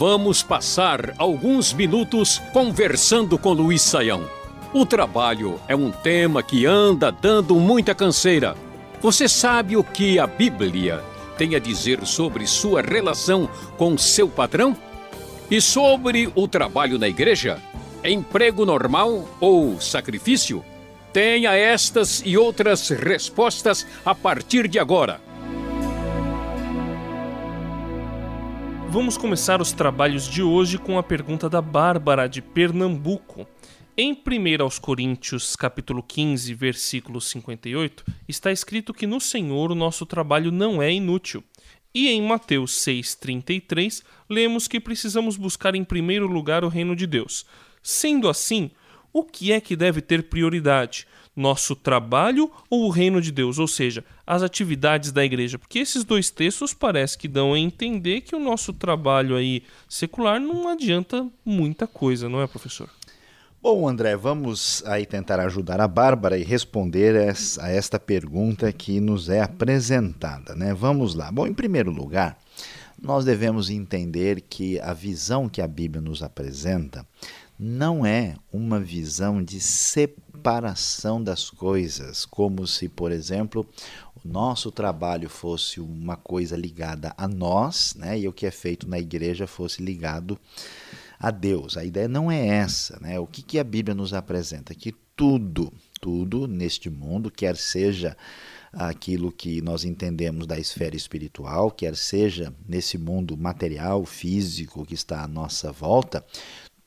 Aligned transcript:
Vamos 0.00 0.42
passar 0.42 1.14
alguns 1.16 1.72
minutos 1.72 2.40
conversando 2.52 3.38
com 3.38 3.52
Luiz 3.52 3.82
Saião. 3.82 4.28
O 4.74 4.84
trabalho 4.84 5.60
é 5.68 5.76
um 5.76 5.92
tema 5.92 6.42
que 6.42 6.66
anda 6.66 7.12
dando 7.12 7.54
muita 7.54 7.94
canseira. 7.94 8.56
Você 9.00 9.28
sabe 9.28 9.76
o 9.76 9.84
que 9.84 10.18
a 10.18 10.26
Bíblia 10.26 11.04
tem 11.38 11.54
a 11.54 11.60
dizer 11.60 12.04
sobre 12.04 12.48
sua 12.48 12.82
relação 12.82 13.48
com 13.78 13.96
seu 13.96 14.28
patrão? 14.28 14.76
E 15.48 15.60
sobre 15.60 16.32
o 16.34 16.48
trabalho 16.48 16.98
na 16.98 17.06
igreja? 17.06 17.62
Emprego 18.02 18.66
normal 18.66 19.28
ou 19.38 19.80
sacrifício? 19.80 20.64
Tenha 21.12 21.52
estas 21.54 22.22
e 22.24 22.36
outras 22.36 22.88
respostas 22.88 23.86
a 24.04 24.16
partir 24.16 24.66
de 24.66 24.80
agora. 24.80 25.29
Vamos 28.92 29.16
começar 29.16 29.62
os 29.62 29.70
trabalhos 29.70 30.26
de 30.26 30.42
hoje 30.42 30.76
com 30.76 30.98
a 30.98 31.02
pergunta 31.02 31.48
da 31.48 31.62
Bárbara 31.62 32.28
de 32.28 32.42
Pernambuco. 32.42 33.46
Em 33.96 34.12
1 34.12 34.64
aos 34.64 34.80
Coríntios, 34.80 35.54
capítulo 35.54 36.02
15, 36.02 36.52
versículo 36.54 37.20
58, 37.20 38.04
está 38.26 38.50
escrito 38.50 38.92
que 38.92 39.06
no 39.06 39.20
Senhor 39.20 39.70
o 39.70 39.76
nosso 39.76 40.04
trabalho 40.04 40.50
não 40.50 40.82
é 40.82 40.92
inútil. 40.92 41.44
E 41.94 42.08
em 42.08 42.20
Mateus 42.20 42.84
6:33, 42.84 44.02
lemos 44.28 44.66
que 44.66 44.80
precisamos 44.80 45.36
buscar 45.36 45.76
em 45.76 45.84
primeiro 45.84 46.26
lugar 46.26 46.64
o 46.64 46.68
reino 46.68 46.96
de 46.96 47.06
Deus. 47.06 47.46
Sendo 47.80 48.28
assim, 48.28 48.72
o 49.12 49.22
que 49.22 49.52
é 49.52 49.60
que 49.60 49.76
deve 49.76 50.00
ter 50.00 50.24
prioridade? 50.24 51.06
Nosso 51.34 51.76
trabalho 51.76 52.50
ou 52.68 52.86
o 52.86 52.90
reino 52.90 53.20
de 53.20 53.30
Deus, 53.30 53.58
ou 53.58 53.68
seja, 53.68 54.04
as 54.26 54.42
atividades 54.42 55.12
da 55.12 55.24
igreja? 55.24 55.58
Porque 55.58 55.78
esses 55.78 56.04
dois 56.04 56.30
textos 56.30 56.74
parece 56.74 57.16
que 57.16 57.28
dão 57.28 57.54
a 57.54 57.58
entender 57.58 58.22
que 58.22 58.34
o 58.34 58.40
nosso 58.40 58.72
trabalho 58.72 59.36
aí 59.36 59.62
secular 59.88 60.40
não 60.40 60.68
adianta 60.68 61.26
muita 61.44 61.86
coisa, 61.86 62.28
não 62.28 62.42
é, 62.42 62.46
professor? 62.46 62.90
Bom, 63.62 63.86
André, 63.86 64.16
vamos 64.16 64.82
aí 64.86 65.04
tentar 65.04 65.38
ajudar 65.40 65.82
a 65.82 65.88
Bárbara 65.88 66.38
e 66.38 66.42
responder 66.42 67.14
a 67.60 67.68
esta 67.68 68.00
pergunta 68.00 68.72
que 68.72 69.00
nos 69.00 69.28
é 69.28 69.42
apresentada, 69.42 70.54
né? 70.54 70.72
Vamos 70.72 71.14
lá. 71.14 71.30
Bom, 71.30 71.46
em 71.46 71.52
primeiro 71.52 71.90
lugar, 71.90 72.38
nós 73.00 73.24
devemos 73.24 73.68
entender 73.68 74.40
que 74.40 74.80
a 74.80 74.94
visão 74.94 75.46
que 75.46 75.60
a 75.60 75.68
Bíblia 75.68 76.00
nos 76.00 76.22
apresenta 76.22 77.06
não 77.58 78.06
é 78.06 78.34
uma 78.50 78.80
visão 78.80 79.42
de 79.42 79.60
separação 79.60 80.29
das 81.22 81.50
coisas, 81.50 82.24
como 82.24 82.66
se, 82.66 82.88
por 82.88 83.12
exemplo, 83.12 83.66
o 84.24 84.28
nosso 84.28 84.70
trabalho 84.70 85.28
fosse 85.28 85.80
uma 85.80 86.16
coisa 86.16 86.56
ligada 86.56 87.14
a 87.16 87.26
nós, 87.26 87.94
né, 87.94 88.18
e 88.18 88.28
o 88.28 88.32
que 88.32 88.46
é 88.46 88.50
feito 88.50 88.88
na 88.88 88.98
igreja 88.98 89.46
fosse 89.46 89.82
ligado 89.82 90.38
a 91.18 91.30
Deus. 91.30 91.76
A 91.76 91.84
ideia 91.84 92.08
não 92.08 92.30
é 92.30 92.46
essa, 92.46 92.98
né? 93.00 93.20
O 93.20 93.26
que, 93.26 93.42
que 93.42 93.58
a 93.58 93.64
Bíblia 93.64 93.94
nos 93.94 94.14
apresenta? 94.14 94.74
Que 94.74 94.94
tudo, 95.14 95.70
tudo 96.00 96.48
neste 96.48 96.88
mundo, 96.88 97.30
quer 97.30 97.54
seja 97.56 98.16
aquilo 98.72 99.32
que 99.32 99.60
nós 99.60 99.84
entendemos 99.84 100.46
da 100.46 100.58
esfera 100.58 100.96
espiritual, 100.96 101.70
quer 101.70 101.96
seja 101.96 102.54
nesse 102.66 102.96
mundo 102.96 103.36
material, 103.36 104.06
físico 104.06 104.86
que 104.86 104.94
está 104.94 105.22
à 105.22 105.28
nossa 105.28 105.72
volta, 105.72 106.24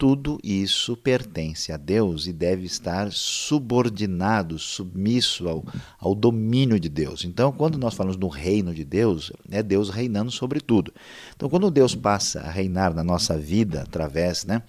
tudo 0.04 0.38
isso 0.44 0.98
pertence 0.98 1.72
a 1.72 1.78
Deus 1.78 2.28
e 2.28 2.34
deve 2.34 2.66
estar 2.66 3.10
subordinado, 3.10 4.60
submisso 4.60 5.48
ao, 5.48 5.64
ao 5.98 6.14
domínio 6.14 6.78
de 6.78 6.90
Deus. 6.90 7.24
Então, 7.24 7.54
quando 7.54 7.78
nós 7.78 7.94
falamos 7.94 8.18
do 8.18 8.28
reino 8.28 8.74
de 8.74 8.84
Deus, 8.84 9.32
é 9.50 9.64
Deus 9.64 9.90
reinando 9.90 10.30
sobre 10.30 10.60
tudo. 10.60 10.94
Então, 11.34 11.48
quando 11.50 11.72
Deus 11.72 11.96
passa 11.96 12.42
a 12.42 12.52
reinar 12.52 12.94
na 12.94 13.02
nossa 13.02 13.38
vida 13.38 13.84
através, 13.84 14.44
né? 14.44 14.62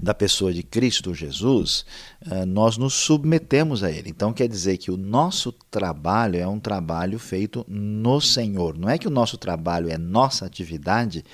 da 0.00 0.14
pessoa 0.14 0.52
de 0.52 0.62
Cristo 0.62 1.12
Jesus, 1.12 1.84
eh, 2.30 2.44
nós 2.44 2.76
nos 2.76 2.94
submetemos 2.94 3.82
a 3.82 3.90
Ele. 3.90 4.10
Então 4.10 4.32
quer 4.32 4.48
dizer 4.48 4.76
que 4.76 4.92
o 4.92 4.96
nosso 4.96 5.50
trabalho 5.50 6.38
é 6.38 6.46
um 6.46 6.60
trabalho 6.60 7.18
feito 7.18 7.64
no 7.68 8.20
Senhor. 8.20 8.78
Não 8.78 8.88
é 8.88 8.96
que 8.96 9.08
o 9.08 9.10
nosso 9.10 9.36
trabalho 9.36 9.90
é 9.90 9.98
nossa 9.98 10.46
atividade 10.46 11.24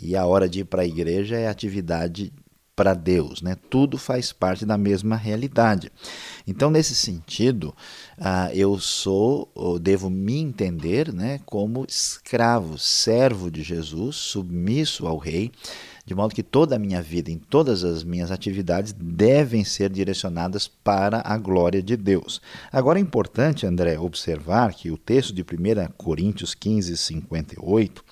e 0.00 0.16
a 0.16 0.26
hora 0.26 0.48
de 0.48 0.60
ir 0.60 0.64
para 0.64 0.82
a 0.82 0.86
igreja 0.86 1.36
é 1.36 1.48
atividade 1.48 2.32
para 2.76 2.92
Deus, 2.92 3.40
né? 3.40 3.56
Tudo 3.70 3.96
faz 3.96 4.34
parte 4.34 4.66
da 4.66 4.76
mesma 4.76 5.16
realidade. 5.16 5.90
Então, 6.46 6.70
nesse 6.70 6.94
sentido, 6.94 7.74
uh, 8.18 8.52
eu 8.52 8.78
sou, 8.78 9.50
ou 9.54 9.78
devo 9.78 10.10
me 10.10 10.36
entender, 10.36 11.10
né, 11.10 11.40
como 11.46 11.86
escravo, 11.88 12.76
servo 12.76 13.50
de 13.50 13.62
Jesus, 13.62 14.16
submisso 14.16 15.06
ao 15.06 15.16
Rei, 15.16 15.50
de 16.04 16.14
modo 16.14 16.34
que 16.34 16.42
toda 16.42 16.76
a 16.76 16.78
minha 16.78 17.00
vida, 17.00 17.30
em 17.30 17.38
todas 17.38 17.82
as 17.82 18.04
minhas 18.04 18.30
atividades, 18.30 18.92
devem 18.92 19.64
ser 19.64 19.88
direcionadas 19.88 20.68
para 20.68 21.22
a 21.24 21.36
glória 21.38 21.82
de 21.82 21.96
Deus. 21.96 22.42
Agora 22.70 22.98
é 22.98 23.02
importante, 23.02 23.66
André, 23.66 23.98
observar 23.98 24.74
que 24.74 24.90
o 24.90 24.98
texto 24.98 25.32
de 25.32 25.42
1 25.42 25.92
Coríntios 25.96 26.54
15, 26.54 26.96
58 26.96 28.04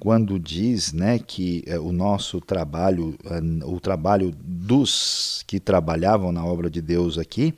quando 0.00 0.38
diz 0.38 0.94
né, 0.94 1.18
que 1.18 1.62
é, 1.66 1.78
o 1.78 1.92
nosso 1.92 2.40
trabalho, 2.40 3.14
eh, 3.22 3.64
o 3.66 3.78
trabalho 3.78 4.34
dos 4.42 5.44
que 5.46 5.60
trabalhavam 5.60 6.32
na 6.32 6.44
obra 6.44 6.70
de 6.70 6.80
Deus 6.80 7.18
aqui, 7.18 7.54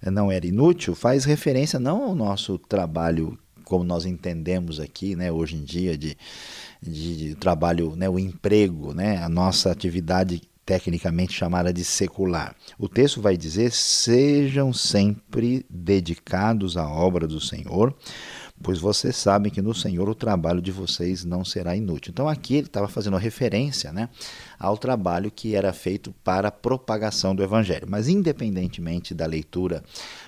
eh, 0.00 0.10
não 0.10 0.32
era 0.32 0.46
inútil, 0.46 0.94
faz 0.94 1.26
referência 1.26 1.78
não 1.78 2.02
ao 2.02 2.14
nosso 2.14 2.58
trabalho 2.58 3.38
como 3.62 3.84
nós 3.84 4.04
entendemos 4.06 4.80
aqui, 4.80 5.14
né, 5.14 5.30
hoje 5.30 5.56
em 5.56 5.64
dia, 5.64 5.96
de, 5.96 6.16
de, 6.80 7.16
de 7.16 7.34
trabalho, 7.36 7.94
né, 7.94 8.08
o 8.08 8.18
emprego, 8.18 8.92
né, 8.92 9.22
a 9.22 9.28
nossa 9.28 9.70
atividade 9.70 10.42
tecnicamente 10.64 11.32
chamada 11.32 11.72
de 11.72 11.84
secular. 11.84 12.54
O 12.78 12.88
texto 12.88 13.20
vai 13.20 13.36
dizer: 13.36 13.72
sejam 13.72 14.72
sempre 14.72 15.64
dedicados 15.68 16.76
à 16.76 16.88
obra 16.88 17.26
do 17.26 17.40
Senhor 17.40 17.94
pois 18.62 18.78
vocês 18.78 19.16
sabem 19.16 19.50
que 19.50 19.60
no 19.60 19.74
Senhor 19.74 20.08
o 20.08 20.14
trabalho 20.14 20.62
de 20.62 20.70
vocês 20.70 21.24
não 21.24 21.44
será 21.44 21.76
inútil. 21.76 22.10
Então 22.10 22.28
aqui 22.28 22.54
ele 22.54 22.66
estava 22.66 22.88
fazendo 22.88 23.16
referência 23.16 23.92
né, 23.92 24.08
ao 24.58 24.78
trabalho 24.78 25.30
que 25.30 25.54
era 25.54 25.72
feito 25.72 26.14
para 26.24 26.48
a 26.48 26.52
propagação 26.52 27.34
do 27.34 27.42
Evangelho. 27.42 27.86
Mas 27.88 28.08
independentemente 28.08 29.14
da 29.14 29.26
leitura 29.26 29.82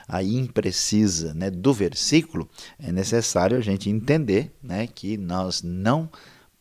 aí 0.08 0.36
imprecisa 0.36 1.32
né, 1.34 1.50
do 1.50 1.72
versículo, 1.72 2.48
é 2.78 2.90
necessário 2.90 3.56
a 3.56 3.60
gente 3.60 3.88
entender 3.88 4.52
né, 4.62 4.86
que 4.86 5.16
nós 5.16 5.62
não 5.62 6.10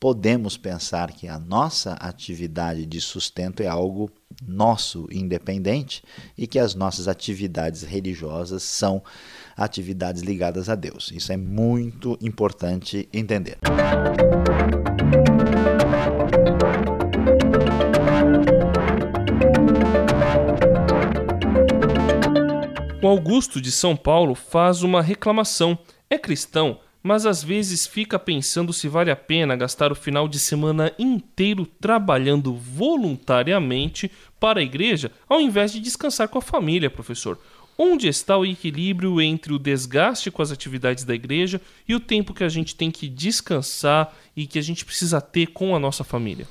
podemos 0.04 0.58
pensar 0.58 1.14
que 1.14 1.30
a 1.30 1.40
nossa 1.40 1.94
atividade 1.94 2.86
de 2.86 3.00
sustento 3.00 3.64
é 3.64 3.68
algo 3.68 4.12
nosso, 4.46 5.08
independente, 5.10 6.04
e 6.38 6.46
que 6.46 6.60
as 6.60 6.76
nossas 6.76 7.08
atividades 7.08 7.84
religiosas 7.84 8.64
são 8.64 9.02
atividades 9.56 10.22
ligadas 10.22 10.70
a 10.70 10.76
Deus. 10.76 11.12
Isso 11.14 11.32
é 11.32 11.38
muito 11.38 12.18
importante 12.22 13.08
entender. 13.14 13.58
O 23.04 23.08
Augusto 23.08 23.60
de 23.60 23.70
São 23.70 23.98
Paulo 23.98 24.34
faz 24.34 24.82
uma 24.82 25.02
reclamação. 25.02 25.78
É 26.10 26.18
cristão, 26.18 26.80
mas 27.04 27.26
às 27.26 27.44
vezes 27.44 27.86
fica 27.86 28.18
pensando 28.18 28.72
se 28.72 28.88
vale 28.88 29.12
a 29.12 29.16
pena 29.16 29.58
gastar 29.58 29.92
o 29.92 29.96
final 29.96 30.26
de 30.26 30.40
semana 30.40 30.90
inteiro 30.98 31.66
trabalhando 31.66 32.56
voluntariamente 32.56 34.10
para 34.40 34.62
a 34.62 34.64
igreja, 34.64 35.12
ao 35.28 35.42
invés 35.42 35.74
de 35.74 35.82
descansar 35.82 36.30
com 36.30 36.38
a 36.38 36.42
família, 36.42 36.90
professor. 36.90 37.38
Onde 37.78 38.08
está 38.08 38.38
o 38.38 38.46
equilíbrio 38.46 39.20
entre 39.20 39.54
o 39.54 39.60
desgaste 39.60 40.30
com 40.30 40.42
as 40.42 40.52
atividades 40.52 41.04
da 41.04 41.16
igreja 41.16 41.60
e 41.88 41.96
o 41.96 42.00
tempo 42.00 42.34
que 42.34 42.44
a 42.44 42.50
gente 42.50 42.76
tem 42.76 42.92
que 42.92 43.08
descansar 43.10 44.16
e 44.36 44.46
que 44.46 44.60
a 44.60 44.62
gente 44.62 44.86
precisa 44.86 45.20
ter 45.20 45.48
com 45.48 45.76
a 45.76 45.80
nossa 45.80 46.04
família? 46.04 46.48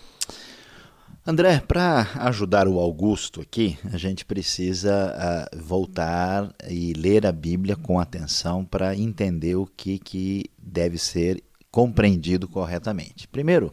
André, 1.25 1.61
para 1.61 2.09
ajudar 2.17 2.67
o 2.67 2.81
Augusto 2.81 3.41
aqui, 3.41 3.79
a 3.93 3.97
gente 3.97 4.25
precisa 4.25 5.49
uh, 5.55 5.63
voltar 5.63 6.53
e 6.69 6.93
ler 6.95 7.25
a 7.25 7.31
Bíblia 7.31 7.77
com 7.77 8.01
atenção 8.01 8.65
para 8.65 8.97
entender 8.97 9.55
o 9.55 9.65
que, 9.65 10.01
que 10.01 10.47
deve 10.59 10.99
ser 10.99 11.41
compreendido 11.71 12.49
corretamente. 12.49 13.29
Primeiro, 13.29 13.73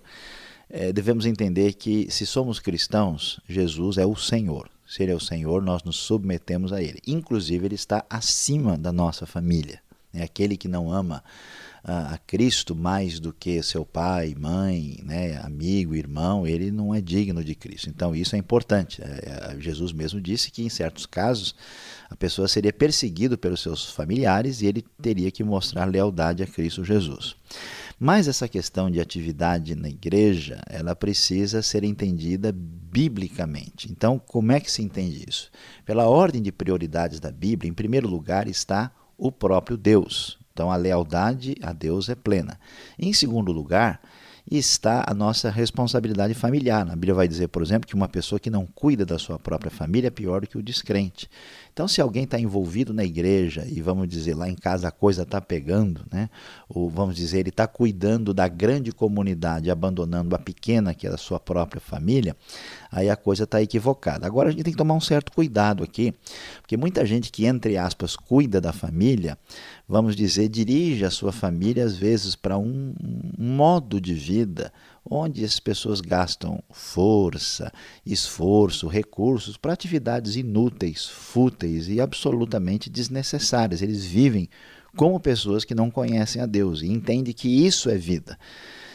eh, 0.70 0.94
devemos 0.94 1.26
entender 1.26 1.74
que 1.74 2.08
se 2.12 2.26
somos 2.26 2.60
cristãos, 2.60 3.42
Jesus 3.50 3.98
é 3.98 4.06
o 4.06 4.16
Senhor. 4.16 4.70
Se 4.90 5.04
Ele 5.04 5.12
é 5.12 5.16
o 5.16 5.20
Senhor, 5.20 5.62
nós 5.62 5.84
nos 5.84 5.98
submetemos 5.98 6.74
a 6.74 6.82
Ele. 6.82 7.00
Inclusive, 7.06 7.68
Ele 7.68 7.76
está 7.76 8.04
acima 8.10 8.76
da 8.76 8.92
nossa 8.92 9.28
família. 9.28 9.80
É 10.12 10.24
aquele 10.24 10.58
que 10.58 10.68
não 10.68 10.92
ama 10.92 11.24
a, 11.84 12.18
Cristo 12.26 12.76
mais 12.76 13.20
do 13.20 13.32
que 13.32 13.62
seu 13.64 13.86
pai, 13.86 14.36
mãe, 14.38 15.00
né, 15.04 15.40
amigo, 15.44 15.96
irmão, 15.96 16.46
ele 16.46 16.72
não 16.72 16.94
é 16.94 17.02
digno 17.02 17.44
de 17.44 17.56
Cristo. 17.56 17.90
Então 17.90 18.16
isso 18.16 18.36
é 18.36 18.40
importante. 18.40 19.02
É, 19.02 19.56
é, 19.56 19.60
Jesus 19.60 19.92
mesmo 19.92 20.20
disse 20.20 20.52
que 20.52 20.64
em 20.64 20.70
certos 20.70 21.06
casos 21.06 21.56
a 22.10 22.16
pessoa 22.16 22.48
seria 22.48 22.74
perseguido 22.74 23.38
pelos 23.38 23.62
seus 23.62 23.92
familiares 23.92 24.62
e 24.62 24.66
ele 24.66 24.84
teria 25.02 25.32
que 25.32 25.44
mostrar 25.44 25.86
lealdade 25.86 26.44
a 26.44 26.48
Cristo 26.48 26.84
Jesus. 26.84 27.36
Mas 28.00 28.30
essa 28.30 28.48
questão 28.48 28.90
de 28.90 29.02
atividade 29.02 29.76
na 29.76 29.90
igreja, 29.90 30.62
ela 30.70 30.96
precisa 30.96 31.62
ser 31.62 31.84
entendida 31.84 32.50
biblicamente. 32.54 33.92
Então, 33.92 34.18
como 34.18 34.54
é 34.54 34.60
que 34.62 34.72
se 34.72 34.82
entende 34.82 35.26
isso? 35.28 35.52
Pela 35.86 36.08
ordem 36.08 36.42
de 36.42 36.52
prioridades 36.52 37.20
da 37.20 37.30
Bíblia, 37.30 37.70
em 37.70 37.74
primeiro 37.74 38.08
lugar 38.08 38.48
está 38.48 38.90
o 39.18 39.32
próprio 39.32 39.76
Deus. 39.76 40.40
Então, 40.54 40.72
a 40.72 40.78
lealdade 40.78 41.58
a 41.62 41.74
Deus 41.74 42.08
é 42.08 42.16
plena. 42.16 42.58
Em 42.98 43.12
segundo 43.12 43.52
lugar, 43.52 44.02
está 44.50 45.04
a 45.06 45.14
nossa 45.14 45.50
responsabilidade 45.50 46.34
familiar. 46.34 46.82
A 46.90 46.96
Bíblia 46.96 47.14
vai 47.14 47.28
dizer, 47.28 47.50
por 47.50 47.62
exemplo, 47.62 47.88
que 47.88 47.96
uma 47.96 48.08
pessoa 48.08 48.40
que 48.40 48.50
não 48.50 48.66
cuida 48.66 49.06
da 49.06 49.20
sua 49.20 49.38
própria 49.38 49.70
família 49.70 50.08
é 50.08 50.12
pior 50.12 50.42
do 50.42 50.48
que 50.48 50.58
o 50.58 50.64
descrente. 50.64 51.30
Então, 51.80 51.88
se 51.88 52.02
alguém 52.02 52.26
está 52.26 52.38
envolvido 52.38 52.94
na 52.94 53.06
igreja 53.06 53.66
e 53.66 53.82
vamos 53.82 54.06
dizer 54.10 54.36
lá 54.36 54.50
em 54.50 54.54
casa 54.54 54.90
a 54.90 54.92
coisa 54.92 55.22
está 55.22 55.40
pegando, 55.40 56.06
né? 56.12 56.30
ou 56.68 56.90
vamos 56.90 57.16
dizer 57.16 57.40
ele 57.40 57.52
está 57.52 57.66
cuidando 57.68 58.34
da 58.34 58.50
grande 58.50 58.92
comunidade, 58.92 59.72
abandonando 59.72 60.36
a 60.36 60.40
pequena 60.40 60.94
que 60.94 61.08
é 61.08 61.10
a 61.10 61.16
sua 61.16 61.40
própria 61.40 61.80
família, 61.80 62.36
aí 62.92 63.10
a 63.10 63.16
coisa 63.16 63.46
está 63.46 63.62
equivocada. 63.62 64.28
Agora 64.28 64.50
a 64.50 64.52
gente 64.52 64.64
tem 64.64 64.74
que 64.74 64.78
tomar 64.78 64.94
um 64.94 65.00
certo 65.00 65.32
cuidado 65.32 65.82
aqui, 65.82 66.14
porque 66.60 66.76
muita 66.76 67.06
gente 67.06 67.32
que 67.32 67.46
entre 67.46 67.78
aspas 67.78 68.14
cuida 68.14 68.60
da 68.60 68.74
família, 68.74 69.38
vamos 69.88 70.18
dizer 70.18 70.50
dirige 70.50 71.06
a 71.06 71.10
sua 71.10 71.32
família 71.32 71.86
às 71.86 71.96
vezes 71.96 72.36
para 72.36 72.58
um, 72.58 72.94
um 73.40 73.56
modo 73.56 74.02
de 74.02 74.14
vida 74.14 74.74
onde 75.10 75.44
as 75.44 75.60
pessoas 75.60 76.02
gastam 76.02 76.62
força, 76.72 77.72
esforço, 78.06 78.88
recursos 78.88 79.58
para 79.58 79.74
atividades 79.74 80.36
inúteis, 80.36 81.08
fúteis 81.08 81.88
e 81.90 82.00
absolutamente 82.00 82.90
desnecessárias. 82.90 83.82
Eles 83.82 84.06
vivem 84.06 84.50
como 84.96 85.20
pessoas 85.20 85.66
que 85.66 85.74
não 85.74 85.90
conhecem 85.90 86.42
a 86.42 86.46
Deus 86.46 86.82
e 86.82 86.88
entendem 86.88 87.34
que 87.34 87.48
isso 87.48 87.90
é 87.90 87.98
vida. 87.98 88.38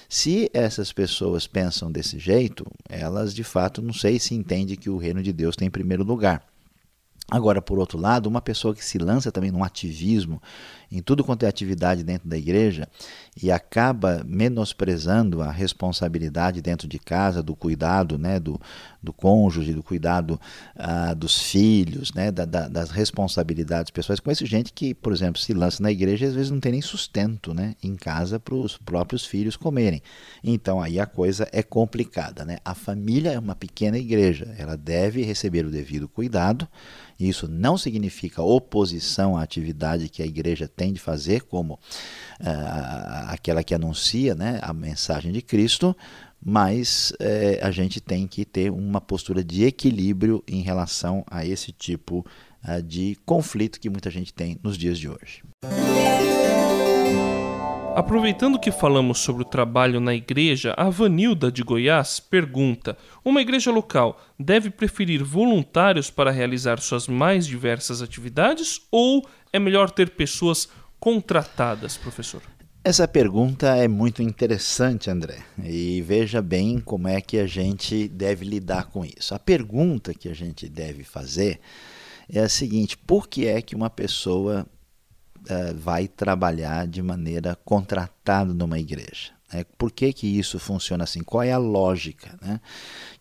Se 0.09 0.49
essas 0.53 0.93
pessoas 0.93 1.47
pensam 1.47 1.91
desse 1.91 2.19
jeito, 2.19 2.65
elas 2.89 3.35
de 3.35 3.43
fato 3.43 3.83
não 3.83 3.93
sei 3.93 4.19
se 4.19 4.35
entendem 4.35 4.77
que 4.77 4.91
o 4.91 4.99
reino 4.99 5.23
de 5.23 5.33
Deus 5.33 5.57
tem 5.57 5.69
em 5.69 5.71
primeiro 5.71 6.05
lugar. 6.05 6.47
Agora, 7.31 7.63
por 7.63 7.79
outro 7.79 7.99
lado, 7.99 8.27
uma 8.27 8.43
pessoa 8.43 8.75
que 8.75 8.85
se 8.85 8.99
lança 8.99 9.33
também 9.33 9.51
num 9.51 9.65
ativismo 9.65 10.43
em 10.95 11.03
tudo 11.03 11.25
quanto 11.25 11.45
é 11.45 11.49
atividade 11.49 12.05
dentro 12.05 12.29
da 12.29 12.39
igreja 12.39 12.89
e 13.41 13.51
acaba 13.51 14.23
menosprezando 14.25 15.43
a 15.43 15.51
responsabilidade 15.51 16.63
dentro 16.63 16.87
de 16.87 17.01
casa, 17.01 17.43
do 17.43 17.57
cuidado 17.57 18.17
né, 18.17 18.39
do, 18.39 18.61
do 19.03 19.13
cônjuge, 19.13 19.75
do 19.75 19.83
cuidado 19.83 20.41
uh, 20.77 21.15
dos 21.17 21.43
filhos, 21.43 22.15
né, 22.15 22.31
da, 22.31 22.45
da, 22.45 22.69
das 22.69 22.91
responsabilidades 22.91 23.91
pessoais. 23.91 24.21
Conheço 24.21 24.47
gente 24.47 24.73
que, 24.73 24.95
por 24.95 25.13
exemplo, 25.13 25.41
se 25.41 25.53
lança 25.53 25.83
na 25.83 25.91
igreja 25.91 26.27
e 26.27 26.29
às 26.29 26.35
vezes 26.35 26.51
não 26.51 26.61
tem 26.61 26.73
nem 26.73 26.83
sustento 26.83 27.53
né, 27.53 27.75
em 27.83 27.97
casa 27.97 28.39
para 28.39 28.55
os 28.55 28.77
próprios 28.77 29.27
filhos 29.27 29.57
comerem. 29.57 30.01
Então 30.45 30.81
aí 30.81 31.01
a 31.01 31.07
coisa 31.07 31.49
é 31.51 31.63
complicada. 31.63 32.45
Né? 32.45 32.59
A 32.65 32.75
família 32.75 33.33
é 33.33 33.39
uma 33.39 33.57
pequena 33.57 33.99
igreja, 33.99 34.55
ela 34.57 34.77
deve 34.77 35.23
receber 35.23 35.67
o 35.67 35.71
devido 35.71 36.09
cuidado. 36.09 36.69
Isso 37.19 37.49
não 37.49 37.79
significa 37.79 38.43
oposição 38.43 39.37
à 39.37 39.43
atividade 39.43 40.09
que 40.09 40.23
a 40.23 40.27
igreja 40.27 40.67
tem 40.67 40.84
de 40.93 41.01
fazer, 41.01 41.43
como 41.43 41.75
uh, 41.75 43.29
aquela 43.29 43.63
que 43.63 43.75
anuncia 43.75 44.35
né, 44.35 44.59
a 44.63 44.73
mensagem 44.73 45.33
de 45.33 45.43
Cristo, 45.43 45.97
mas 46.45 47.13
uh, 47.13 47.67
a 47.67 47.71
gente 47.71 48.01
tem 48.01 48.27
que 48.27 48.45
ter 48.45 48.71
uma 48.71 49.01
postura 49.01 49.43
de 49.43 49.65
equilíbrio 49.65 50.43
em 50.47 50.61
relação 50.61 51.25
a 51.31 51.45
esse 51.45 51.73
tipo 51.73 52.27
uh, 52.69 52.83
de 52.83 53.17
conflito 53.25 53.81
que 53.81 53.89
muita 53.89 54.11
gente 54.11 54.33
tem 54.33 54.59
nos 54.63 54.77
dias 54.77 54.99
de 54.99 55.09
hoje. 55.09 55.43
Aproveitando 57.95 58.59
que 58.59 58.73
falamos 58.73 59.21
sobre 59.21 59.43
o 59.43 59.47
trabalho 59.47 60.01
na 60.01 60.13
igreja, 60.13 60.75
a 60.77 60.91
Vanilda 60.91 61.53
de 61.53 61.63
Goiás 61.63 62.19
pergunta: 62.19 62.99
Uma 63.25 63.41
igreja 63.41 63.71
local 63.71 64.21
deve 64.37 64.69
preferir 64.69 65.23
voluntários 65.23 66.11
para 66.11 66.33
realizar 66.33 66.81
suas 66.81 67.07
mais 67.07 67.47
diversas 67.47 68.03
atividades 68.03 68.81
ou 68.91 69.25
é 69.53 69.61
melhor 69.61 69.93
ter 69.93 70.11
pessoas 70.11 70.69
contratadas, 70.99 71.97
professor? 71.97 72.43
Essa 72.83 73.07
pergunta 73.07 73.77
é 73.77 73.87
muito 73.87 74.25
interessante, 74.25 75.09
André, 75.09 75.39
e 75.63 76.03
veja 76.03 76.43
bem 76.43 76.81
como 76.81 77.07
é 77.07 77.21
que 77.21 77.39
a 77.39 77.47
gente 77.47 78.09
deve 78.09 78.45
lidar 78.45 78.87
com 78.87 79.05
isso. 79.05 79.37
A 79.37 79.39
pergunta 79.39 80.13
que 80.13 80.29
a 80.29 80.35
gente 80.35 80.69
deve 80.69 81.05
fazer 81.05 81.61
é 82.29 82.41
a 82.41 82.49
seguinte: 82.49 82.99
por 82.99 83.29
que 83.29 83.47
é 83.47 83.63
que 83.63 83.77
uma 83.77 83.89
pessoa 83.89 84.67
uh, 85.51 85.77
vai 85.77 86.09
trabalhar 86.09 86.87
de 86.87 87.03
maneira 87.03 87.57
contratada 87.65 88.53
numa 88.53 88.79
igreja. 88.79 89.33
Né? 89.53 89.65
Por 89.79 89.91
que, 89.91 90.13
que 90.13 90.27
isso 90.27 90.59
funciona 90.59 91.05
assim? 91.05 91.23
Qual 91.23 91.43
é 91.43 91.53
a 91.53 91.59
lógica 91.59 92.39
né, 92.43 92.61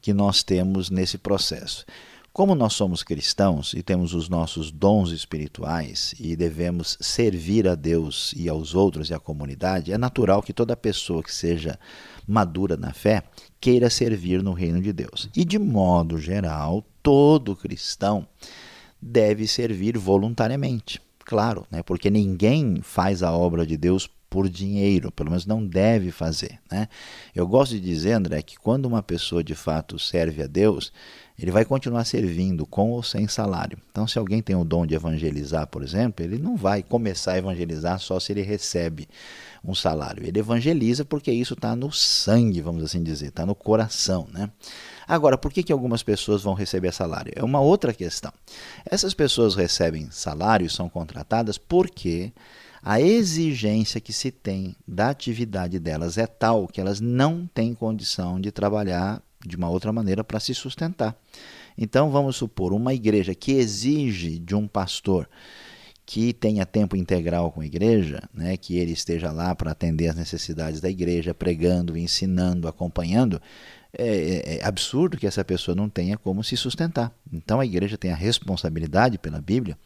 que 0.02 0.14
nós 0.14 0.44
temos 0.44 0.90
nesse 0.90 1.18
processo? 1.18 1.86
Como 2.34 2.56
nós 2.56 2.74
somos 2.74 3.04
cristãos 3.04 3.76
e 3.76 3.84
temos 3.84 4.16
os 4.16 4.28
nossos 4.28 4.72
dons 4.72 5.12
espirituais 5.12 6.16
e 6.20 6.36
devemos 6.36 6.98
servir 7.00 7.68
a 7.68 7.76
Deus 7.76 8.34
e 8.36 8.50
aos 8.50 8.74
outros 8.74 9.12
e 9.12 9.14
à 9.14 9.20
comunidade, 9.20 9.94
é 9.94 10.00
natural 10.00 10.42
que 10.42 10.52
toda 10.52 10.76
pessoa 10.76 11.22
que 11.22 11.32
seja 11.32 11.78
madura 12.28 12.76
na 12.76 12.92
fé 12.92 13.22
queira 13.62 13.88
servir 13.88 14.42
no 14.42 14.54
reino 14.54 14.82
de 14.82 14.92
Deus. 14.92 15.30
E 15.36 15.46
de 15.46 15.60
modo 15.60 16.18
geral, 16.18 16.84
todo 17.04 17.56
cristão 17.56 18.28
deve 19.00 19.48
servir 19.48 19.96
voluntariamente 19.96 21.00
claro, 21.24 21.66
né? 21.72 21.82
porque 21.84 22.10
ninguém 22.10 22.82
faz 22.82 23.24
a 23.24 23.32
obra 23.32 23.66
de 23.66 23.78
Deus 23.78 24.10
por 24.34 24.50
dinheiro, 24.50 25.12
pelo 25.12 25.30
menos 25.30 25.46
não 25.46 25.64
deve 25.64 26.10
fazer. 26.10 26.58
Né? 26.72 26.88
Eu 27.36 27.48
gosto 27.48 27.74
de 27.74 27.80
dizer, 27.80 28.14
André, 28.14 28.42
que 28.42 28.58
quando 28.58 28.88
uma 28.88 29.04
pessoa 29.04 29.44
de 29.44 29.54
fato 29.54 30.00
serve 30.00 30.42
a 30.42 30.48
Deus, 30.48 30.92
ele 31.38 31.52
vai 31.52 31.64
continuar 31.64 32.04
servindo 32.04 32.66
com 32.66 32.90
ou 32.90 33.04
sem 33.04 33.28
salário. 33.28 33.78
Então, 33.92 34.08
se 34.08 34.18
alguém 34.18 34.42
tem 34.42 34.56
o 34.56 34.64
dom 34.64 34.88
de 34.88 34.96
evangelizar, 34.96 35.68
por 35.68 35.84
exemplo, 35.84 36.26
ele 36.26 36.40
não 36.40 36.58
vai 36.58 36.82
começar 36.82 37.34
a 37.34 37.38
evangelizar 37.38 38.00
só 38.00 38.20
se 38.20 38.32
ele 38.32 38.42
recebe 38.42 39.08
um 39.64 39.76
salário. 39.76 40.26
Ele 40.26 40.40
evangeliza 40.40 41.06
porque 41.06 41.32
isso 41.32 41.54
está 41.54 41.76
no 41.76 41.92
sangue, 41.92 42.60
vamos 42.60 42.84
assim 42.84 43.04
dizer, 43.04 43.28
está 43.28 43.46
no 43.46 43.54
coração. 43.54 44.28
Né? 44.34 44.50
Agora, 45.08 45.38
por 45.38 45.54
que, 45.54 45.62
que 45.62 45.72
algumas 45.72 46.02
pessoas 46.02 46.42
vão 46.42 46.56
receber 46.56 46.92
salário? 46.92 47.34
É 47.36 47.44
uma 47.44 47.62
outra 47.62 47.94
questão. 47.94 48.34
Essas 48.84 49.14
pessoas 49.14 49.54
recebem 49.54 50.10
salário 50.10 50.66
e 50.66 50.72
são 50.72 50.90
contratadas 50.90 51.60
porque 51.60 52.34
a 52.84 53.00
exigência 53.00 54.02
que 54.02 54.12
se 54.12 54.30
tem 54.30 54.76
da 54.86 55.10
atividade 55.10 55.80
delas 55.80 56.18
é 56.18 56.28
tal 56.28 56.68
que 56.68 56.82
elas 56.82 57.00
não 57.00 57.48
têm 57.48 57.74
condição 57.74 58.42
de 58.42 58.52
trabalhar 58.52 59.22
de 59.46 59.56
uma 59.56 59.70
outra 59.70 59.94
maneira 59.94 60.24
para 60.24 60.40
se 60.40 60.54
sustentar. 60.54 61.16
Então, 61.78 62.12
vamos 62.12 62.36
supor, 62.36 62.74
uma 62.74 62.94
igreja 62.94 63.34
que 63.34 63.54
exige 63.54 64.38
de 64.38 64.54
um 64.54 64.68
pastor 64.68 65.30
que 66.06 66.34
tenha 66.34 66.66
tempo 66.66 66.98
integral 66.98 67.52
com 67.52 67.62
a 67.62 67.66
igreja, 67.66 68.22
né, 68.34 68.58
que 68.58 68.78
ele 68.78 68.92
esteja 68.92 69.32
lá 69.32 69.56
para 69.56 69.72
atender 69.72 70.10
as 70.10 70.16
necessidades 70.18 70.82
da 70.82 70.90
igreja, 70.90 71.34
pregando, 71.34 71.98
ensinando, 71.98 72.68
acompanhando, 72.68 73.42
é, 73.98 74.08
é, 74.08 74.56
é, 74.58 74.66
absurdo 74.66 75.18
que 75.18 75.26
essa 75.26 75.46
pessoa 75.46 75.74
não 75.74 75.88
tenha 75.88 76.18
como 76.18 76.44
se 76.44 76.58
sustentar. 76.58 77.14
Então 77.32 77.60
a 77.60 77.66
igreja 77.66 77.98
tem 77.98 78.12
a 78.12 78.16
responsabilidade 78.16 79.18
pela 79.18 79.40
Bíblia 79.40 79.78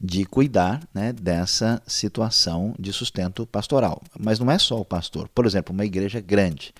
de 0.00 0.24
cuidar 0.24 0.80
né, 0.94 1.12
dessa 1.12 1.82
situação 1.86 2.74
de 2.78 2.92
sustento 2.92 3.46
pastoral. 3.46 4.02
Mas 4.18 4.38
não 4.38 4.50
é 4.50 4.58
só 4.58 4.80
o 4.80 4.84
pastor. 4.84 5.28
Por 5.34 5.46
exemplo, 5.46 5.72
uma 5.72 5.84
igreja 5.84 6.20
grande, 6.20 6.72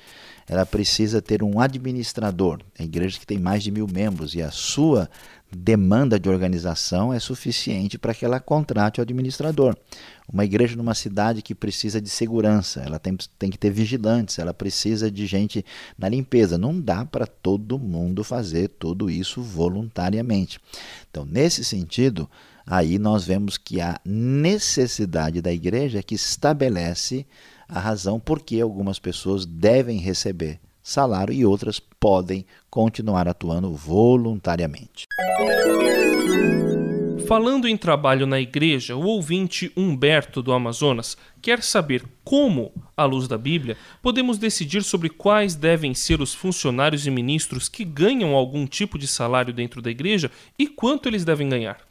ela 0.47 0.65
precisa 0.65 1.21
ter 1.21 1.43
um 1.43 1.61
administrador. 1.61 2.61
A 2.79 2.83
igreja 2.83 3.19
que 3.19 3.27
tem 3.27 3.39
mais 3.39 3.63
de 3.63 3.71
mil 3.71 3.87
membros 3.87 4.35
e 4.35 4.43
a 4.43 4.51
sua 4.51 5.09
demanda 5.55 6.19
de 6.19 6.29
organização 6.29 7.13
é 7.13 7.19
suficiente 7.19 7.99
para 7.99 8.15
que 8.15 8.25
ela 8.25 8.39
contrate 8.39 9.01
o 9.01 9.03
administrador. 9.03 9.77
Uma 10.31 10.45
igreja 10.45 10.77
numa 10.77 10.95
cidade 10.95 11.41
que 11.41 11.55
precisa 11.55 12.01
de 12.01 12.09
segurança, 12.11 12.81
ela 12.81 12.99
tem, 12.99 13.17
tem 13.39 13.51
que 13.51 13.59
ter 13.59 13.71
vigilantes, 13.71 14.39
ela 14.39 14.53
precisa 14.53 15.11
de 15.11 15.27
gente 15.27 15.65
na 15.99 16.09
limpeza. 16.09 16.59
Não 16.59 16.79
dá 16.79 17.05
para 17.05 17.27
todo 17.27 17.79
mundo 17.79 18.23
fazer 18.23 18.69
tudo 18.69 19.09
isso 19.09 19.41
voluntariamente. 19.43 20.61
Então, 21.11 21.25
nesse 21.25 21.65
sentido, 21.65 22.29
aí 22.71 22.99
nós 22.99 23.25
vemos 23.25 23.57
que 23.57 23.81
a 23.81 23.99
necessidade 24.05 25.41
da 25.41 25.53
igreja 25.53 26.01
é 26.01 26.03
que 26.03 26.15
estabelece 26.15 27.27
a 27.67 27.81
razão 27.81 28.21
por 28.21 28.43
que 28.43 28.61
algumas 28.61 28.99
pessoas 28.99 29.47
devem 29.47 29.99
receber 29.99 30.61
salário 30.83 31.33
e 31.33 31.45
outras 31.45 31.81
podem 31.81 32.45
continuar 32.71 33.27
atuando 33.27 33.75
voluntariamente. 33.75 35.07
Falando 37.27 37.69
em 37.69 37.77
trabalho 37.77 38.27
na 38.27 38.41
igreja, 38.41 38.97
o 38.97 39.05
ouvinte 39.05 39.71
Humberto 39.77 40.43
do 40.43 40.51
Amazonas 40.51 41.15
quer 41.43 41.63
saber 41.63 42.03
como, 42.25 42.73
à 42.97 43.05
luz 43.05 43.29
da 43.29 43.37
Bíblia, 43.37 43.77
podemos 44.01 44.39
decidir 44.39 44.83
sobre 44.83 45.11
quais 45.11 45.55
devem 45.55 45.95
ser 45.95 46.23
os 46.23 46.33
funcionários 46.33 47.07
e 47.07 47.11
ministros 47.11 47.69
que 47.69 47.85
ganham 47.85 48.35
algum 48.35 48.67
tipo 48.67 48.99
de 48.99 49.07
salário 49.07 49.53
dentro 49.53 49.83
da 49.83 49.91
igreja 49.91 50.31
e 50.59 50.67
quanto 50.67 51.07
eles 51.07 51.23
devem 51.23 51.51
ganhar. 51.51 51.88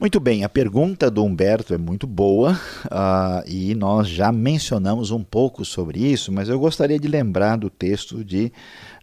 Muito 0.00 0.20
bem, 0.20 0.44
a 0.44 0.48
pergunta 0.48 1.10
do 1.10 1.24
Humberto 1.24 1.74
é 1.74 1.76
muito 1.76 2.06
boa 2.06 2.52
uh, 2.84 3.42
e 3.48 3.74
nós 3.74 4.06
já 4.06 4.30
mencionamos 4.30 5.10
um 5.10 5.24
pouco 5.24 5.64
sobre 5.64 5.98
isso, 5.98 6.30
mas 6.30 6.48
eu 6.48 6.56
gostaria 6.56 7.00
de 7.00 7.08
lembrar 7.08 7.56
do 7.56 7.68
texto 7.68 8.24
de 8.24 8.52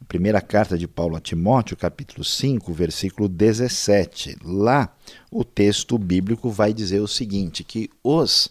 primeira 0.08 0.40
carta 0.40 0.78
de 0.78 0.88
Paulo 0.88 1.18
a 1.18 1.20
Timóteo, 1.20 1.76
capítulo 1.76 2.24
5, 2.24 2.72
versículo 2.72 3.28
17. 3.28 4.38
Lá, 4.42 4.96
o 5.30 5.44
texto 5.44 5.98
bíblico 5.98 6.50
vai 6.50 6.74
dizer 6.74 7.02
o 7.02 7.10
seguinte: 7.10 7.62
que 7.62 7.90
os 8.02 8.50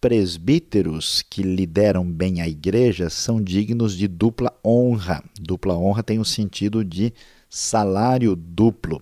presbíteros 0.00 1.20
que 1.20 1.42
lideram 1.42 2.10
bem 2.10 2.40
a 2.40 2.48
igreja 2.48 3.10
são 3.10 3.42
dignos 3.42 3.94
de 3.94 4.08
dupla 4.08 4.50
honra. 4.64 5.22
Dupla 5.38 5.76
honra 5.76 6.02
tem 6.02 6.18
o 6.18 6.24
sentido 6.24 6.82
de 6.82 7.12
salário 7.54 8.34
duplo, 8.34 9.00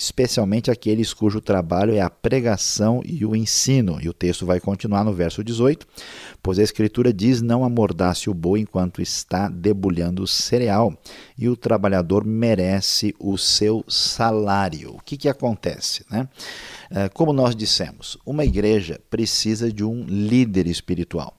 especialmente 0.00 0.70
aqueles 0.70 1.12
cujo 1.12 1.42
trabalho 1.42 1.94
é 1.94 2.00
a 2.00 2.08
pregação 2.08 3.02
e 3.04 3.26
o 3.26 3.36
ensino. 3.36 3.98
E 4.00 4.08
o 4.08 4.14
texto 4.14 4.46
vai 4.46 4.58
continuar 4.58 5.04
no 5.04 5.12
verso 5.12 5.44
18, 5.44 5.86
pois 6.42 6.58
a 6.58 6.62
Escritura 6.62 7.12
diz: 7.12 7.42
Não 7.42 7.62
amordace 7.62 8.30
o 8.30 8.34
boi 8.34 8.60
enquanto 8.60 9.02
está 9.02 9.46
debulhando 9.46 10.22
o 10.22 10.26
cereal, 10.26 10.98
e 11.36 11.50
o 11.50 11.56
trabalhador 11.56 12.24
merece 12.24 13.14
o 13.18 13.36
seu 13.36 13.84
salário. 13.86 14.94
O 14.94 15.02
que, 15.02 15.18
que 15.18 15.28
acontece? 15.28 16.02
Né? 16.10 16.26
É, 16.90 17.10
como 17.10 17.30
nós 17.34 17.54
dissemos, 17.54 18.16
uma 18.24 18.46
igreja 18.46 18.98
precisa 19.10 19.70
de 19.70 19.84
um 19.84 20.04
líder 20.04 20.66
espiritual. 20.66 21.36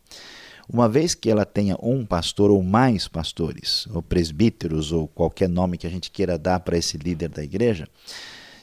Uma 0.70 0.88
vez 0.88 1.16
que 1.16 1.30
ela 1.30 1.46
tenha 1.46 1.76
um 1.82 2.06
pastor 2.06 2.52
ou 2.52 2.62
mais 2.62 3.08
pastores, 3.08 3.88
ou 3.88 4.04
presbíteros, 4.04 4.92
ou 4.92 5.08
qualquer 5.08 5.50
nome 5.50 5.78
que 5.78 5.88
a 5.88 5.90
gente 5.90 6.12
queira 6.12 6.38
dar 6.38 6.60
para 6.60 6.78
esse 6.78 6.98
líder 6.98 7.28
da 7.28 7.44
igreja, 7.44 7.88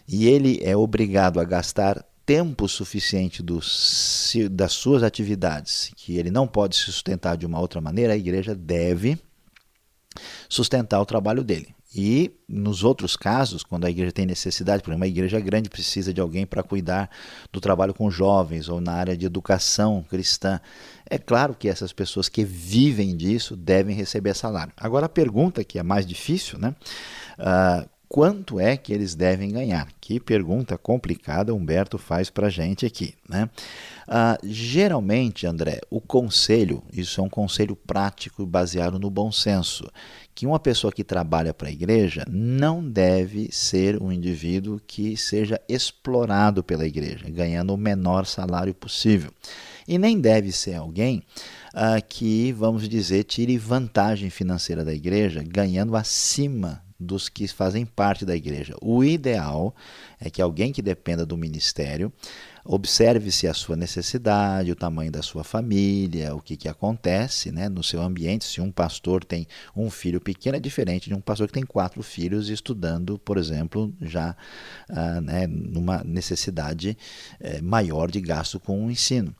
e 0.09 0.27
ele 0.27 0.59
é 0.63 0.77
obrigado 0.77 1.39
a 1.39 1.45
gastar 1.45 2.03
tempo 2.25 2.69
suficiente 2.69 3.43
dos, 3.43 4.35
das 4.51 4.73
suas 4.73 5.03
atividades, 5.03 5.91
que 5.97 6.17
ele 6.17 6.31
não 6.31 6.47
pode 6.47 6.77
se 6.77 6.83
sustentar 6.83 7.37
de 7.37 7.47
uma 7.47 7.61
outra 7.61 7.81
maneira, 7.81 8.13
a 8.13 8.17
igreja 8.17 8.55
deve 8.55 9.19
sustentar 10.49 11.01
o 11.01 11.07
trabalho 11.07 11.45
dele. 11.45 11.75
E 11.95 12.31
nos 12.47 12.85
outros 12.85 13.17
casos, 13.17 13.63
quando 13.63 13.87
a 13.87 13.91
igreja 13.91 14.13
tem 14.13 14.27
necessidade, 14.27 14.83
por 14.83 14.91
exemplo, 14.91 15.01
uma 15.01 15.09
igreja 15.09 15.41
grande 15.41 15.71
precisa 15.71 16.13
de 16.13 16.21
alguém 16.21 16.47
para 16.47 16.63
cuidar 16.63 17.11
do 17.51 17.63
trabalho 17.63 17.95
com 17.95 18.11
jovens 18.11 18.69
ou 18.69 18.79
na 18.79 18.93
área 18.93 19.17
de 19.17 19.25
educação 19.25 20.05
cristã, 20.09 20.61
é 21.09 21.17
claro 21.17 21.55
que 21.55 21.67
essas 21.67 21.93
pessoas 21.93 22.29
que 22.29 22.45
vivem 22.45 23.17
disso 23.17 23.57
devem 23.57 23.97
receber 23.97 24.35
salário. 24.35 24.73
Agora 24.77 25.07
a 25.07 25.09
pergunta 25.09 25.65
que 25.65 25.79
é 25.79 25.83
mais 25.83 26.07
difícil, 26.07 26.59
né? 26.59 26.75
Uh, 27.39 27.89
quanto 28.09 28.59
é 28.59 28.77
que 28.77 28.93
eles 28.93 29.15
devem 29.15 29.51
ganhar? 29.51 29.89
Que 30.01 30.19
pergunta 30.19 30.79
complicada 30.79 31.55
Humberto 31.55 31.99
faz 31.99 32.31
para 32.31 32.47
a 32.47 32.51
gente 32.51 32.87
aqui. 32.87 33.15
Né? 33.29 33.49
Uh, 34.09 34.47
geralmente, 34.47 35.47
André, 35.47 35.81
o 35.91 36.01
conselho, 36.01 36.83
isso 36.93 37.21
é 37.21 37.25
um 37.25 37.29
conselho 37.29 37.77
prático 37.77 38.47
baseado 38.47 38.99
no 38.99 39.11
bom 39.11 39.31
senso, 39.31 39.91
que 40.35 40.47
uma 40.47 40.59
pessoa 40.59 40.93
que 40.93 41.05
trabalha 41.05 41.53
para 41.53 41.69
a 41.69 41.73
igreja 41.73 42.25
não 42.31 42.83
deve 42.83 43.51
ser 43.53 44.01
um 44.03 44.11
indivíduo 44.11 44.81
que 44.87 45.17
seja 45.17 45.61
explorado 45.69 46.65
pela 46.65 46.87
igreja, 46.87 47.29
ganhando 47.29 47.75
o 47.75 47.77
menor 47.77 48.25
salário 48.25 48.75
possível. 48.75 49.31
E 49.87 49.99
nem 49.99 50.21
deve 50.21 50.53
ser 50.53 50.75
alguém 50.75 51.23
uh, 51.75 52.03
que, 52.09 52.53
vamos 52.53 52.89
dizer, 52.89 53.25
tire 53.25 53.59
vantagem 53.59 54.31
financeira 54.31 54.85
da 54.85 54.95
igreja, 54.95 55.43
ganhando 55.43 55.97
acima 55.97 56.83
dos 56.99 57.29
que 57.29 57.47
fazem 57.47 57.87
parte 57.87 58.25
da 58.25 58.35
igreja. 58.35 58.75
O 58.83 59.05
ideal 59.05 59.75
é 60.21 60.29
que 60.29 60.43
alguém 60.43 60.73
que 60.73 60.83
dependa 60.83 61.25
do 61.25 61.37
ministério 61.37 62.13
Observe-se 62.71 63.47
a 63.47 63.55
sua 63.55 63.77
necessidade, 63.77 64.71
o 64.71 64.77
tamanho 64.77 65.11
da 65.11 65.23
sua 65.23 65.43
família, 65.43 66.35
o 66.35 66.41
que, 66.43 66.55
que 66.55 66.69
acontece 66.69 67.51
né, 67.51 67.67
no 67.67 67.83
seu 67.83 68.03
ambiente. 68.03 68.45
Se 68.45 68.61
um 68.61 68.71
pastor 68.71 69.25
tem 69.25 69.47
um 69.75 69.89
filho 69.89 70.21
pequeno, 70.21 70.59
é 70.59 70.61
diferente 70.61 71.09
de 71.09 71.15
um 71.15 71.21
pastor 71.21 71.47
que 71.47 71.55
tem 71.55 71.65
quatro 71.65 72.03
filhos 72.03 72.51
estudando, 72.51 73.19
por 73.19 73.39
exemplo, 73.39 73.91
já 74.03 74.37
ah, 74.87 75.19
né, 75.19 75.47
numa 75.47 76.05
necessidade 76.05 76.95
eh, 77.41 77.63
maior 77.63 78.11
de 78.11 78.21
gasto 78.21 78.61
com 78.61 78.85
o 78.85 78.91
ensino. 78.91 79.35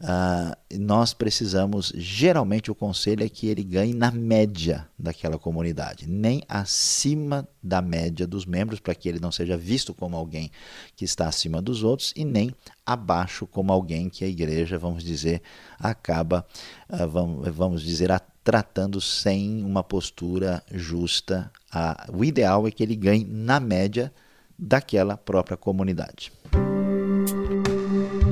Uh, 0.00 0.78
nós 0.80 1.14
precisamos, 1.14 1.92
geralmente 1.94 2.72
o 2.72 2.74
conselho 2.74 3.24
é 3.24 3.28
que 3.28 3.46
ele 3.46 3.62
ganhe 3.62 3.94
na 3.94 4.10
média 4.10 4.88
daquela 4.98 5.38
comunidade, 5.38 6.08
nem 6.08 6.42
acima 6.48 7.46
da 7.62 7.80
média 7.80 8.26
dos 8.26 8.44
membros, 8.44 8.80
para 8.80 8.96
que 8.96 9.08
ele 9.08 9.20
não 9.20 9.30
seja 9.30 9.56
visto 9.56 9.94
como 9.94 10.16
alguém 10.16 10.50
que 10.96 11.04
está 11.04 11.28
acima 11.28 11.62
dos 11.62 11.84
outros 11.84 12.12
e 12.16 12.24
nem 12.24 12.52
abaixo 12.84 13.46
como 13.46 13.72
alguém 13.72 14.08
que 14.08 14.24
a 14.24 14.28
igreja, 14.28 14.76
vamos 14.76 15.04
dizer, 15.04 15.40
acaba, 15.78 16.44
uh, 16.90 17.08
vamos, 17.08 17.48
vamos 17.54 17.82
dizer, 17.82 18.10
tratando 18.42 19.00
sem 19.00 19.64
uma 19.64 19.84
postura 19.84 20.64
justa. 20.70 21.50
Uh, 21.72 22.18
o 22.18 22.24
ideal 22.24 22.66
é 22.66 22.72
que 22.72 22.82
ele 22.82 22.96
ganhe 22.96 23.24
na 23.24 23.60
média 23.60 24.12
daquela 24.58 25.16
própria 25.16 25.56
comunidade. 25.56 26.32